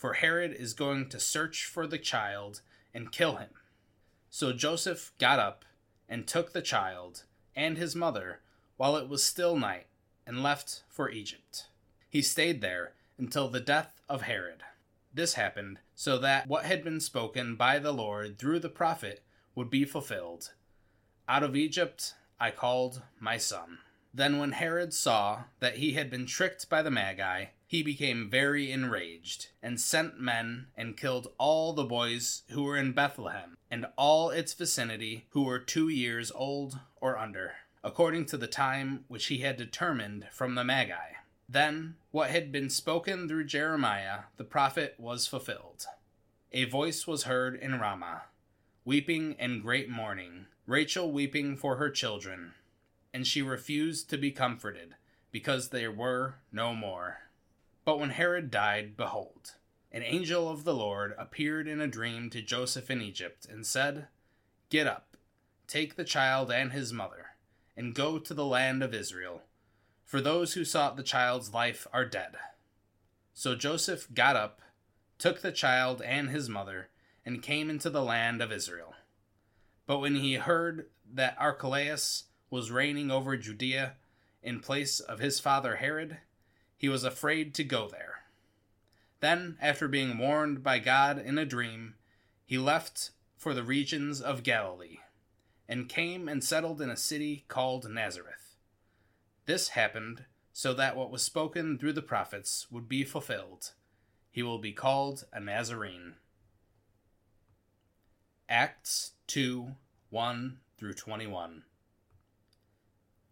for 0.02 0.14
Herod 0.14 0.52
is 0.52 0.74
going 0.74 1.10
to 1.10 1.20
search 1.20 1.64
for 1.64 1.86
the 1.86 2.00
child 2.00 2.62
and 2.92 3.12
kill 3.12 3.36
him. 3.36 3.52
So 4.32 4.52
Joseph 4.52 5.12
got 5.20 5.38
up 5.38 5.64
and 6.12 6.28
took 6.28 6.52
the 6.52 6.62
child 6.62 7.24
and 7.56 7.78
his 7.78 7.96
mother 7.96 8.42
while 8.76 8.98
it 8.98 9.08
was 9.08 9.24
still 9.24 9.56
night 9.56 9.88
and 10.28 10.44
left 10.44 10.84
for 10.90 11.10
Egypt. 11.10 11.68
He 12.10 12.22
stayed 12.22 12.60
there 12.60 12.92
until 13.18 13.48
the 13.48 13.62
death 13.62 14.02
of 14.10 14.24
Herod. 14.24 14.62
This 15.14 15.36
happened 15.36 15.80
so 15.96 16.18
that 16.18 16.48
what 16.48 16.66
had 16.66 16.84
been 16.84 17.00
spoken 17.00 17.56
by 17.56 17.80
the 17.80 17.94
Lord 17.94 18.38
through 18.38 18.60
the 18.60 18.70
prophet 18.70 19.24
would 19.56 19.70
be 19.70 19.86
fulfilled. 19.86 20.52
Out 21.30 21.44
of 21.44 21.56
Egypt 21.56 22.14
I 22.40 22.52
called 22.52 23.04
my 23.18 23.38
son. 23.38 23.78
Then, 24.14 24.40
when 24.40 24.52
Herod 24.52 24.94
saw 24.94 25.44
that 25.60 25.78
he 25.78 25.94
had 25.94 26.10
been 26.10 26.26
tricked 26.26 26.70
by 26.70 26.82
the 26.82 26.92
Magi, 26.92 27.46
he 27.66 27.82
became 27.82 28.30
very 28.30 28.70
enraged, 28.70 29.48
and 29.64 29.80
sent 29.80 30.20
men 30.20 30.68
and 30.76 30.98
killed 30.98 31.32
all 31.38 31.72
the 31.72 31.86
boys 31.86 32.44
who 32.50 32.64
were 32.64 32.76
in 32.76 32.92
Bethlehem, 32.92 33.56
and 33.70 33.86
all 33.96 34.30
its 34.30 34.54
vicinity 34.54 35.28
who 35.30 35.44
were 35.44 35.60
two 35.60 35.88
years 35.88 36.32
old 36.36 36.80
or 37.00 37.18
under, 37.18 37.54
according 37.84 38.26
to 38.26 38.38
the 38.38 38.48
time 38.48 39.06
which 39.08 39.28
he 39.28 39.38
had 39.38 39.56
determined 39.56 40.28
from 40.34 40.56
the 40.56 40.66
Magi. 40.66 41.14
Then 41.48 41.96
what 42.12 42.30
had 42.30 42.52
been 42.52 42.70
spoken 42.70 43.30
through 43.30 43.46
Jeremiah 43.46 44.24
the 44.36 44.44
prophet 44.44 44.96
was 44.98 45.28
fulfilled. 45.28 45.86
A 46.52 46.66
voice 46.66 47.08
was 47.08 47.24
heard 47.24 47.56
in 47.56 47.80
Ramah, 47.80 48.24
weeping 48.84 49.38
and 49.40 49.62
great 49.62 49.90
mourning, 49.90 50.48
Rachel 50.66 51.12
weeping 51.12 51.56
for 51.56 51.78
her 51.78 51.90
children 51.90 52.54
and 53.14 53.28
she 53.28 53.42
refused 53.42 54.10
to 54.10 54.18
be 54.18 54.32
comforted, 54.32 54.96
because 55.32 55.70
there 55.70 55.92
were 55.92 56.36
no 56.52 56.74
more. 56.74 57.20
But 57.84 58.00
when 58.00 58.12
Herod 58.12 58.52
died, 58.52 58.96
behold, 58.96 59.56
an 59.92 60.04
angel 60.04 60.50
of 60.50 60.64
the 60.64 60.74
Lord 60.74 61.14
appeared 61.18 61.68
in 61.68 61.82
a 61.82 61.88
dream 61.88 62.30
to 62.30 62.42
Joseph 62.42 62.90
in 62.90 63.02
Egypt, 63.02 63.46
and 63.50 63.66
said, 63.66 64.08
Get 64.70 64.88
up, 64.88 65.18
take 65.68 65.96
the 65.96 66.04
child 66.04 66.52
and 66.52 66.72
his 66.72 66.94
mother, 66.94 67.32
and 67.76 67.96
go 67.96 68.20
to 68.20 68.34
the 68.34 68.46
land 68.46 68.84
of 68.84 68.94
Israel, 68.94 69.42
for 70.06 70.22
those 70.22 70.54
who 70.54 70.64
sought 70.64 70.96
the 70.96 71.04
child's 71.04 71.54
life 71.54 71.88
are 71.92 72.06
dead. 72.06 72.36
So 73.34 73.56
Joseph 73.56 74.08
got 74.14 74.36
up, 74.36 74.62
took 75.18 75.42
the 75.42 75.52
child 75.52 76.02
and 76.02 76.30
his 76.30 76.48
mother, 76.48 76.90
and 77.26 77.42
came 77.42 77.70
into 77.70 77.90
the 77.90 78.04
land 78.04 78.42
of 78.42 78.52
Israel. 78.52 78.94
But 79.86 80.00
when 80.00 80.16
he 80.16 80.36
heard 80.36 80.88
that 81.14 81.36
Archelaus 81.40 82.26
was 82.52 82.70
reigning 82.70 83.10
over 83.10 83.36
Judea 83.36 83.94
in 84.44 84.60
place 84.60 85.00
of 85.00 85.18
his 85.18 85.40
father 85.40 85.78
Herod, 85.78 86.18
he 86.78 86.90
was 86.90 87.04
afraid 87.04 87.56
to 87.56 87.64
go 87.64 87.88
there. 87.88 88.24
Then, 89.22 89.58
after 89.62 89.88
being 89.88 90.18
warned 90.18 90.62
by 90.62 90.80
God 90.80 91.18
in 91.18 91.38
a 91.38 91.46
dream, 91.46 91.96
he 92.46 92.58
left 92.58 93.12
for 93.38 93.54
the 93.54 93.64
regions 93.64 94.22
of 94.22 94.44
Galilee, 94.44 94.98
and 95.68 95.90
came 95.90 96.28
and 96.28 96.44
settled 96.44 96.82
in 96.82 96.90
a 96.90 96.98
city 96.98 97.46
called 97.48 97.90
Nazareth. 97.90 98.58
This 99.46 99.70
happened 99.70 100.26
so 100.54 100.74
that 100.74 100.96
what 100.96 101.12
was 101.12 101.24
spoken 101.24 101.78
through 101.78 101.94
the 101.94 102.02
prophets 102.02 102.68
would 102.70 102.90
be 102.90 103.04
fulfilled. 103.04 103.72
He 104.30 104.44
will 104.44 104.60
be 104.60 104.74
called 104.74 105.26
a 105.32 105.40
Nazarene. 105.40 106.16
Acts 108.50 109.12
2 109.28 109.76
1 110.10 110.60
through 110.78 110.94
21. 110.94 111.64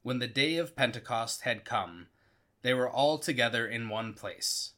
When 0.01 0.19
the 0.19 0.27
day 0.27 0.57
of 0.57 0.75
Pentecost 0.75 1.41
had 1.41 1.65
come, 1.65 2.07
they 2.61 2.73
were 2.73 2.89
all 2.89 3.17
together 3.17 3.67
in 3.67 3.89
one 3.89 4.13
place. 4.13 4.73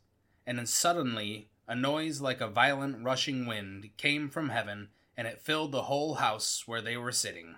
And 0.45 0.67
suddenly 0.67 1.49
a 1.67 1.75
noise 1.75 2.21
like 2.21 2.41
a 2.41 2.47
violent 2.47 3.03
rushing 3.03 3.45
wind 3.45 3.91
came 3.97 4.29
from 4.29 4.49
heaven, 4.49 4.89
and 5.15 5.27
it 5.27 5.41
filled 5.41 5.71
the 5.71 5.83
whole 5.83 6.15
house 6.15 6.67
where 6.67 6.81
they 6.81 6.97
were 6.97 7.11
sitting. 7.11 7.55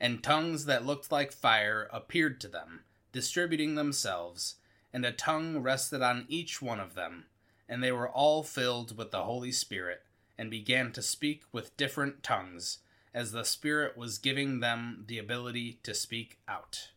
And 0.00 0.22
tongues 0.22 0.66
that 0.66 0.84
looked 0.84 1.12
like 1.12 1.32
fire 1.32 1.88
appeared 1.92 2.40
to 2.42 2.48
them, 2.48 2.84
distributing 3.12 3.74
themselves, 3.74 4.56
and 4.92 5.06
a 5.06 5.12
tongue 5.12 5.58
rested 5.58 6.02
on 6.02 6.26
each 6.28 6.60
one 6.60 6.80
of 6.80 6.94
them, 6.94 7.26
and 7.68 7.82
they 7.82 7.92
were 7.92 8.08
all 8.08 8.42
filled 8.42 8.98
with 8.98 9.12
the 9.12 9.22
Holy 9.22 9.52
Spirit, 9.52 10.02
and 10.36 10.50
began 10.50 10.92
to 10.92 11.00
speak 11.00 11.44
with 11.52 11.76
different 11.76 12.22
tongues 12.22 12.78
as 13.16 13.32
the 13.32 13.44
Spirit 13.44 13.96
was 13.96 14.18
giving 14.18 14.60
them 14.60 15.02
the 15.08 15.18
ability 15.18 15.80
to 15.82 15.94
speak 15.94 16.38
out. 16.46 16.90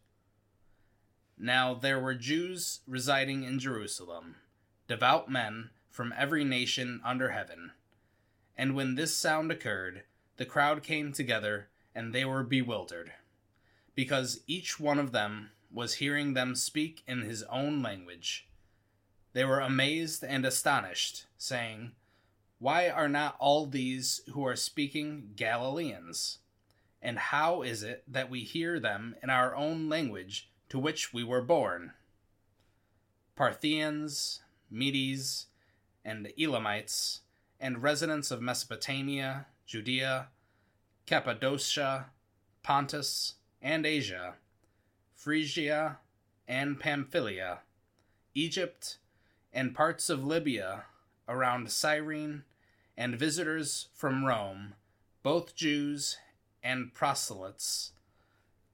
Now 1.38 1.74
there 1.74 1.98
were 1.98 2.14
Jews 2.14 2.82
residing 2.86 3.44
in 3.44 3.58
Jerusalem, 3.58 4.36
devout 4.90 5.32
men 5.32 5.70
from 5.90 6.14
every 6.18 6.44
nation 6.44 7.00
under 7.06 7.30
heaven. 7.30 7.72
And 8.58 8.76
when 8.76 8.96
this 8.96 9.16
sound 9.16 9.50
occurred, 9.50 10.04
the 10.36 10.46
crowd 10.46 10.84
came 10.84 11.14
together, 11.14 11.70
and 11.96 12.14
they 12.14 12.26
were 12.26 12.44
bewildered, 12.44 13.14
because 13.96 14.42
each 14.46 14.78
one 14.78 15.00
of 15.00 15.14
them 15.14 15.52
was 15.72 15.96
hearing 15.96 16.34
them 16.34 16.54
speak 16.54 17.02
in 17.08 17.22
his 17.22 17.44
own 17.44 17.82
language. 17.82 18.50
They 19.32 19.46
were 19.46 19.62
amazed 19.62 20.26
and 20.26 20.46
astonished, 20.46 21.28
saying, 21.38 21.94
why 22.60 22.90
are 22.90 23.08
not 23.08 23.36
all 23.40 23.66
these 23.66 24.22
who 24.34 24.46
are 24.46 24.56
speaking 24.56 25.32
Galileans? 25.36 26.40
And 27.02 27.18
how 27.18 27.62
is 27.62 27.84
it 27.84 28.04
that 28.08 28.30
we 28.30 28.42
hear 28.42 28.80
them 28.80 29.16
in 29.24 29.30
our 29.30 29.56
own 29.56 29.88
language 29.88 30.52
to 30.68 30.78
which 30.78 31.14
we 31.14 31.24
were 31.24 31.42
born? 31.42 31.94
Parthians, 33.38 34.42
Medes, 34.70 35.48
and 36.04 36.32
Elamites, 36.38 37.22
and 37.62 37.82
residents 37.82 38.30
of 38.30 38.42
Mesopotamia, 38.42 39.48
Judea, 39.66 40.28
Cappadocia, 41.06 42.08
Pontus, 42.62 43.36
and 43.62 43.86
Asia, 43.86 44.36
Phrygia, 45.16 46.00
and 46.46 46.78
Pamphylia, 46.78 47.60
Egypt, 48.34 48.98
and 49.54 49.74
parts 49.74 50.10
of 50.10 50.26
Libya 50.26 50.84
around 51.28 51.72
Cyrene, 51.72 52.44
and 53.00 53.16
visitors 53.18 53.88
from 53.94 54.26
Rome, 54.26 54.74
both 55.24 55.56
Jews 55.56 56.18
and 56.62 56.94
proselytes, 56.94 57.94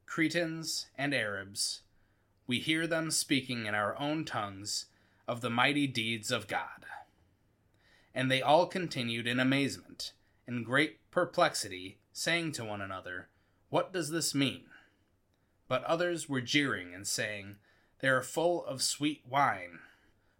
Cretans 0.08 0.88
and 0.98 1.14
Arabs, 1.14 1.84
we 2.48 2.58
hear 2.58 2.88
them 2.88 3.12
speaking 3.12 3.68
in 3.68 3.76
our 3.76 3.96
own 4.00 4.26
tongues 4.26 4.88
of 5.28 5.42
the 5.42 5.52
mighty 5.52 5.86
deeds 5.86 6.32
of 6.32 6.48
God. 6.48 6.88
And 8.16 8.32
they 8.32 8.42
all 8.42 8.66
continued 8.66 9.28
in 9.28 9.40
amazement, 9.40 10.14
in 10.48 10.64
great 10.64 11.12
perplexity, 11.12 12.00
saying 12.12 12.54
to 12.54 12.66
one 12.66 12.82
another, 12.82 13.30
What 13.70 13.94
does 13.94 14.10
this 14.10 14.34
mean? 14.34 14.64
But 15.68 15.84
others 15.84 16.28
were 16.28 16.42
jeering 16.42 16.96
and 16.96 17.06
saying, 17.06 17.58
They 18.00 18.08
are 18.08 18.24
full 18.24 18.66
of 18.66 18.82
sweet 18.82 19.22
wine. 19.30 19.80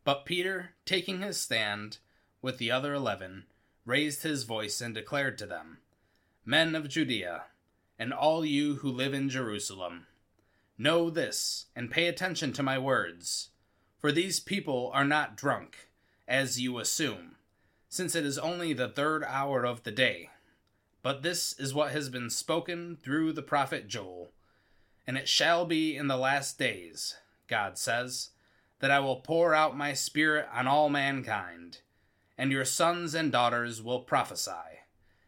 But 0.04 0.26
Peter, 0.26 0.72
taking 0.86 1.22
his 1.22 1.40
stand 1.40 2.00
with 2.42 2.58
the 2.58 2.72
other 2.72 2.96
eleven, 2.96 3.46
raised 3.86 4.24
his 4.24 4.44
voice 4.44 4.82
and 4.82 4.96
declared 4.96 5.38
to 5.38 5.46
them, 5.46 5.78
Men 6.44 6.76
of 6.76 6.90
Judea, 6.90 7.44
and 7.98 8.12
all 8.12 8.44
you 8.44 8.76
who 8.76 8.92
live 8.92 9.14
in 9.14 9.30
Jerusalem, 9.30 10.08
know 10.78 11.10
this, 11.10 11.68
and 11.76 11.92
pay 11.92 12.08
attention 12.08 12.52
to 12.54 12.64
my 12.64 12.78
words. 12.78 13.50
For 14.00 14.12
these 14.12 14.40
people 14.40 14.92
are 14.94 15.06
not 15.06 15.38
drunk, 15.38 15.90
as 16.28 16.60
you 16.60 16.80
assume, 16.80 17.36
since 17.88 18.16
it 18.16 18.26
is 18.26 18.38
only 18.38 18.74
the 18.74 18.90
third 18.90 19.24
hour 19.24 19.64
of 19.64 19.84
the 19.84 19.92
day. 19.92 20.30
But 21.02 21.22
this 21.22 21.54
is 21.60 21.74
what 21.74 21.92
has 21.92 22.10
been 22.10 22.30
spoken 22.30 22.98
through 23.04 23.34
the 23.34 23.44
prophet 23.44 23.88
Joel. 23.88 24.32
And 25.08 25.18
it 25.18 25.30
shall 25.30 25.66
be 25.66 25.96
in 25.96 26.08
the 26.08 26.18
last 26.18 26.58
days, 26.58 27.16
God 27.48 27.78
says, 27.78 28.32
that 28.80 28.90
I 28.90 29.00
will 29.00 29.18
pour 29.18 29.54
out 29.54 29.78
my 29.78 29.94
Spirit 29.94 30.48
on 30.52 30.68
all 30.68 30.90
mankind 30.90 31.80
and 32.38 32.52
your 32.52 32.66
sons 32.66 33.14
and 33.14 33.32
daughters 33.32 33.82
will 33.82 34.00
prophesy, 34.00 34.82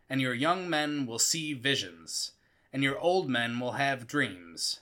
and 0.10 0.22
your 0.22 0.34
young 0.34 0.70
men 0.70 1.06
will 1.06 1.20
see 1.20 1.54
visions, 1.54 2.32
and 2.74 2.84
your 2.84 3.00
old 3.00 3.30
men 3.30 3.60
will 3.60 3.74
have 3.74 4.08
dreams. 4.08 4.82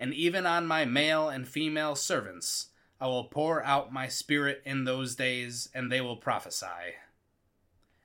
And 0.00 0.14
even 0.14 0.46
on 0.46 0.66
my 0.66 0.84
male 0.84 1.28
and 1.28 1.46
female 1.46 1.94
servants 1.94 2.68
I 3.00 3.06
will 3.06 3.24
pour 3.24 3.64
out 3.64 3.92
my 3.92 4.08
spirit 4.08 4.60
in 4.64 4.84
those 4.84 5.14
days, 5.14 5.68
and 5.72 5.90
they 5.90 6.00
will 6.00 6.16
prophesy. 6.16 6.96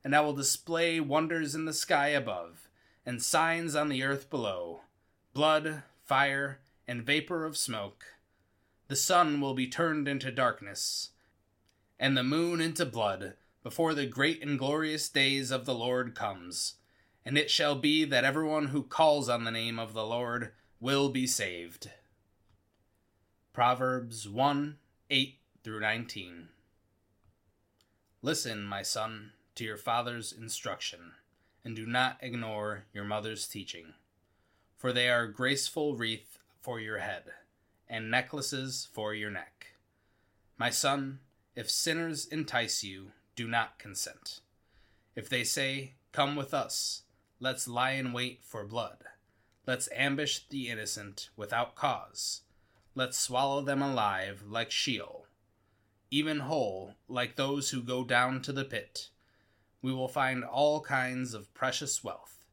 And 0.04 0.16
I 0.16 0.22
will 0.22 0.34
display 0.34 1.00
wonders 1.00 1.56
in 1.56 1.66
the 1.66 1.74
sky 1.74 2.10
above, 2.10 2.70
and 3.06 3.22
signs 3.22 3.76
on 3.76 3.90
the 3.90 4.04
earth 4.04 4.30
below 4.30 4.82
blood, 5.34 5.82
fire, 6.04 6.60
and 6.88 7.02
vapor 7.02 7.44
of 7.44 7.58
smoke. 7.58 8.06
The 8.88 8.96
sun 8.96 9.42
will 9.42 9.56
be 9.56 9.66
turned 9.66 10.08
into 10.08 10.32
darkness, 10.32 11.10
and 12.00 12.16
the 12.16 12.24
moon 12.24 12.62
into 12.62 12.86
blood, 12.86 13.34
before 13.64 13.94
the 13.94 14.06
great 14.06 14.44
and 14.44 14.60
glorious 14.60 15.10
days 15.10 15.50
of 15.50 15.66
the 15.66 15.74
Lord 15.74 16.14
comes. 16.14 16.76
And 17.26 17.38
it 17.38 17.50
shall 17.50 17.76
be 17.76 18.04
that 18.06 18.26
everyone 18.26 18.68
who 18.68 18.84
calls 18.84 19.30
on 19.30 19.46
the 19.46 19.52
name 19.52 19.80
of 19.80 19.94
the 19.94 20.06
Lord 20.06 20.52
will 20.82 21.10
be 21.10 21.26
saved. 21.26 21.90
Proverbs 23.54 24.28
1 24.28 24.78
8 25.10 25.38
through 25.64 25.80
19. 25.80 26.50
Listen, 28.22 28.64
my 28.64 28.82
son, 28.82 29.32
to 29.56 29.64
your 29.64 29.78
father's 29.78 30.34
instruction, 30.34 31.14
and 31.64 31.76
do 31.76 31.86
not 31.86 32.18
ignore 32.22 32.86
your 32.94 33.04
mother's 33.06 33.48
teaching, 33.48 33.94
for 34.76 34.92
they 34.92 35.10
are 35.10 35.24
a 35.24 35.32
graceful 35.34 35.96
wreath 35.96 36.40
for 36.62 36.80
your 36.80 36.98
head, 36.98 37.24
and 37.88 38.10
necklaces 38.10 38.88
for 38.92 39.14
your 39.14 39.30
neck. 39.30 39.68
My 40.58 40.70
son, 40.70 41.20
if 41.56 41.70
sinners 41.70 42.26
entice 42.26 42.84
you, 42.84 43.12
do 43.36 43.48
not 43.48 43.80
consent. 43.80 44.42
If 45.16 45.30
they 45.30 45.44
say, 45.44 45.94
Come 46.12 46.36
with 46.36 46.54
us, 46.54 47.04
let's 47.40 47.68
lie 47.68 47.92
in 47.92 48.14
wait 48.14 48.44
for 48.44 48.66
blood, 48.66 49.04
let's 49.66 49.90
ambush 49.96 50.42
the 50.50 50.70
innocent 50.70 51.30
without 51.36 51.76
cause 51.76 52.42
Let's 52.96 53.18
swallow 53.18 53.64
them 53.64 53.82
alive 53.82 54.44
like 54.48 54.70
Sheol, 54.70 55.26
even 56.12 56.42
whole 56.42 56.94
like 57.08 57.36
those 57.36 57.72
who 57.72 57.82
go 57.82 58.04
down 58.04 58.44
to 58.44 58.54
the 58.54 58.64
pit. 58.64 59.10
We 59.82 59.92
will 59.92 60.08
find 60.08 60.44
all 60.44 60.80
kinds 60.80 61.34
of 61.34 61.52
precious 61.56 62.04
wealth. 62.04 62.46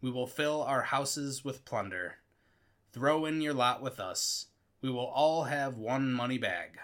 We 0.00 0.08
will 0.12 0.28
fill 0.28 0.62
our 0.62 0.82
houses 0.82 1.44
with 1.44 1.64
plunder. 1.64 2.18
Throw 2.92 3.24
in 3.24 3.40
your 3.40 3.54
lot 3.54 3.82
with 3.82 3.98
us. 3.98 4.46
We 4.82 4.88
will 4.88 5.06
all 5.06 5.44
have 5.44 5.76
one 5.76 6.12
money 6.12 6.38
bag. 6.38 6.78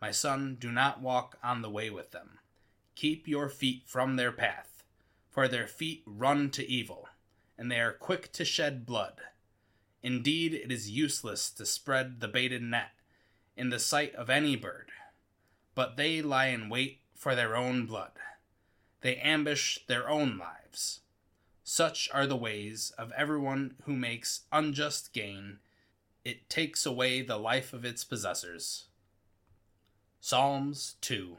My 0.00 0.10
son, 0.10 0.56
do 0.58 0.72
not 0.72 1.00
walk 1.00 1.38
on 1.44 1.62
the 1.62 1.70
way 1.70 1.90
with 1.90 2.10
them. 2.10 2.35
Keep 2.96 3.28
your 3.28 3.50
feet 3.50 3.82
from 3.84 4.16
their 4.16 4.32
path, 4.32 4.82
for 5.28 5.46
their 5.46 5.66
feet 5.66 6.02
run 6.06 6.50
to 6.50 6.66
evil, 6.66 7.08
and 7.58 7.70
they 7.70 7.78
are 7.78 7.92
quick 7.92 8.32
to 8.32 8.44
shed 8.44 8.86
blood. 8.86 9.20
Indeed, 10.02 10.54
it 10.54 10.72
is 10.72 10.90
useless 10.90 11.50
to 11.50 11.66
spread 11.66 12.20
the 12.20 12.28
baited 12.28 12.62
net 12.62 12.92
in 13.54 13.68
the 13.68 13.78
sight 13.78 14.14
of 14.14 14.30
any 14.30 14.56
bird, 14.56 14.92
but 15.74 15.98
they 15.98 16.22
lie 16.22 16.46
in 16.46 16.70
wait 16.70 17.00
for 17.14 17.34
their 17.34 17.54
own 17.54 17.84
blood. 17.84 18.12
They 19.02 19.16
ambush 19.16 19.78
their 19.86 20.08
own 20.08 20.38
lives. 20.38 21.00
Such 21.64 22.08
are 22.14 22.26
the 22.26 22.34
ways 22.34 22.94
of 22.96 23.12
everyone 23.12 23.74
who 23.84 23.94
makes 23.94 24.44
unjust 24.50 25.12
gain. 25.12 25.58
It 26.24 26.48
takes 26.48 26.86
away 26.86 27.20
the 27.20 27.36
life 27.36 27.74
of 27.74 27.84
its 27.84 28.04
possessors. 28.04 28.86
Psalms 30.18 30.94
2 31.02 31.36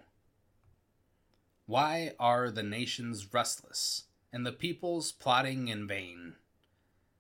Why 1.67 2.13
are 2.17 2.50
the 2.50 2.63
nations 2.63 3.33
restless, 3.33 4.05
and 4.31 4.45
the 4.45 4.53
peoples 4.53 5.12
plotting 5.12 5.67
in 5.67 5.86
vain? 5.86 6.36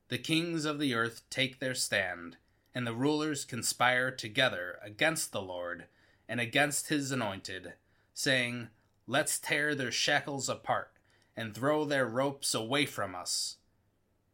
The 0.07 0.17
kings 0.17 0.63
of 0.63 0.79
the 0.79 0.93
earth 0.93 1.21
take 1.29 1.59
their 1.59 1.75
stand, 1.75 2.37
and 2.73 2.87
the 2.87 2.93
rulers 2.93 3.43
conspire 3.43 4.09
together 4.09 4.79
against 4.81 5.33
the 5.33 5.41
Lord 5.41 5.87
and 6.29 6.39
against 6.39 6.87
his 6.87 7.11
anointed, 7.11 7.73
saying, 8.13 8.69
Let's 9.05 9.37
tear 9.37 9.75
their 9.75 9.91
shackles 9.91 10.47
apart 10.47 10.93
and 11.35 11.53
throw 11.53 11.83
their 11.83 12.05
ropes 12.05 12.55
away 12.55 12.85
from 12.85 13.15
us. 13.15 13.57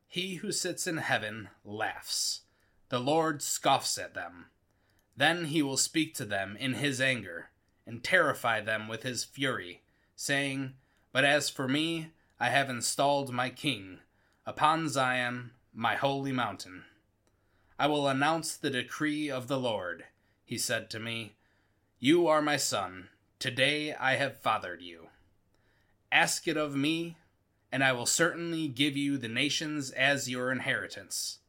He 0.07 0.35
who 0.35 0.51
sits 0.51 0.85
in 0.85 0.97
heaven 0.97 1.49
laughs. 1.65 2.41
The 2.89 2.99
Lord 2.99 3.41
scoffs 3.41 3.97
at 3.97 4.13
them. 4.13 4.51
Then 5.17 5.45
he 5.45 5.63
will 5.63 5.75
speak 5.75 6.13
to 6.15 6.25
them 6.25 6.55
in 6.59 6.75
his 6.75 7.01
anger 7.01 7.49
and 7.87 8.03
terrify 8.03 8.61
them 8.61 8.87
with 8.87 9.01
his 9.01 9.23
fury, 9.23 9.82
saying, 10.15 10.73
But 11.11 11.25
as 11.25 11.49
for 11.49 11.67
me, 11.67 12.11
I 12.39 12.49
have 12.49 12.69
installed 12.69 13.31
my 13.31 13.49
king 13.49 13.99
upon 14.45 14.89
Zion 14.89 15.51
my 15.73 15.95
holy 15.95 16.31
mountain. 16.31 16.83
I 17.79 17.87
will 17.87 18.07
announce 18.07 18.55
the 18.55 18.69
decree 18.69 19.29
of 19.29 19.47
the 19.47 19.59
Lord. 19.59 20.05
He 20.45 20.57
said 20.57 20.89
to 20.91 20.99
me, 20.99 21.35
You 21.99 22.27
are 22.27 22.41
my 22.41 22.57
son. 22.57 23.09
Today 23.39 23.93
I 23.93 24.15
have 24.15 24.37
fathered 24.37 24.81
you. 24.81 25.07
Ask 26.11 26.47
it 26.47 26.57
of 26.57 26.75
me, 26.75 27.17
and 27.71 27.83
I 27.83 27.91
will 27.91 28.05
certainly 28.05 28.67
give 28.67 28.95
you 28.95 29.17
the 29.17 29.27
nations 29.27 29.89
as 29.91 30.29
your 30.29 30.51
inheritance, 30.51 31.39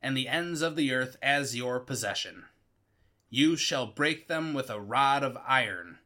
and 0.00 0.16
the 0.16 0.28
ends 0.28 0.62
of 0.62 0.76
the 0.76 0.92
earth 0.92 1.16
as 1.20 1.56
your 1.56 1.80
possession. 1.80 2.44
You 3.30 3.56
shall 3.56 3.86
break 3.86 4.28
them 4.28 4.54
with 4.54 4.70
a 4.70 4.80
rod 4.80 5.24
of 5.24 5.36
iron, 5.46 5.98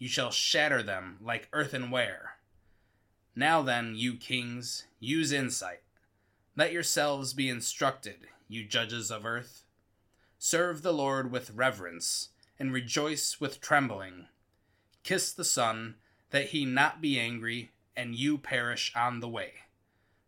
you 0.00 0.08
shall 0.08 0.32
shatter 0.32 0.82
them 0.82 1.18
like 1.22 1.48
earthenware. 1.52 2.38
Now 3.36 3.62
then, 3.62 3.94
you 3.94 4.16
kings, 4.16 4.88
use 4.98 5.30
insight 5.30 5.82
let 6.56 6.72
yourselves 6.72 7.32
be 7.32 7.48
instructed, 7.48 8.26
you 8.46 8.64
judges 8.64 9.10
of 9.10 9.24
earth. 9.24 9.64
Serve 10.38 10.82
the 10.82 10.92
Lord 10.92 11.30
with 11.30 11.54
reverence, 11.54 12.30
and 12.58 12.70
rejoice 12.70 13.40
with 13.40 13.62
trembling. 13.62 14.26
Kiss 15.02 15.32
the 15.32 15.42
Son, 15.42 15.94
that 16.30 16.48
he 16.48 16.66
not 16.66 17.00
be 17.00 17.18
angry, 17.18 17.70
and 17.96 18.14
you 18.14 18.36
perish 18.36 18.92
on 18.94 19.20
the 19.20 19.28
way. 19.28 19.52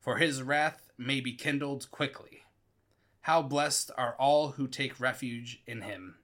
For 0.00 0.16
his 0.16 0.42
wrath 0.42 0.90
may 0.96 1.20
be 1.20 1.34
kindled 1.34 1.90
quickly. 1.90 2.44
How 3.22 3.42
blessed 3.42 3.90
are 3.98 4.14
all 4.18 4.52
who 4.52 4.68
take 4.68 4.98
refuge 4.98 5.60
in 5.66 5.82
him. 5.82 6.16